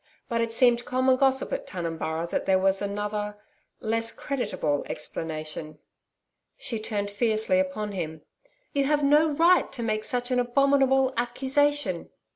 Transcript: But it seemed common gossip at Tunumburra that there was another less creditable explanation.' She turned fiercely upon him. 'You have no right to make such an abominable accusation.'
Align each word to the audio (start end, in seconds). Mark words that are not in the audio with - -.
But 0.27 0.41
it 0.41 0.51
seemed 0.51 0.83
common 0.83 1.15
gossip 1.15 1.53
at 1.53 1.67
Tunumburra 1.67 2.25
that 2.31 2.47
there 2.47 2.57
was 2.57 2.81
another 2.81 3.37
less 3.81 4.11
creditable 4.11 4.83
explanation.' 4.87 5.77
She 6.57 6.79
turned 6.79 7.11
fiercely 7.11 7.59
upon 7.59 7.91
him. 7.91 8.23
'You 8.73 8.85
have 8.85 9.03
no 9.03 9.33
right 9.35 9.71
to 9.71 9.83
make 9.83 10.03
such 10.03 10.31
an 10.31 10.39
abominable 10.39 11.13
accusation.' 11.17 12.09